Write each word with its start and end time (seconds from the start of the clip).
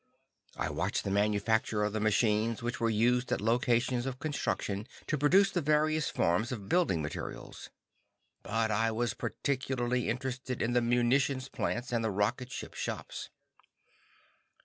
I 0.57 0.71
watched 0.71 1.03
the 1.03 1.11
manufacture 1.11 1.83
of 1.83 1.93
the 1.93 1.99
machines 1.99 2.63
which 2.63 2.79
were 2.79 2.89
used 2.89 3.31
at 3.31 3.39
locations 3.39 4.07
of 4.07 4.17
construction 4.17 4.87
to 5.05 5.15
produce 5.15 5.51
the 5.51 5.61
various 5.61 6.09
forms 6.09 6.51
of 6.51 6.67
building 6.67 7.03
materials. 7.03 7.69
But 8.41 8.71
I 8.71 8.89
was 8.89 9.13
particularly 9.13 10.09
interested 10.09 10.59
in 10.59 10.73
the 10.73 10.81
munitions 10.81 11.49
plants 11.49 11.91
and 11.91 12.03
the 12.03 12.09
rocket 12.09 12.51
ship 12.51 12.73
shops. 12.73 13.29